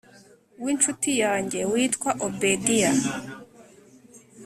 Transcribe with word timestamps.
winshuti 0.63 1.11
yanjye 1.23 1.59
witwa 1.71 2.11
obedia 2.27 2.91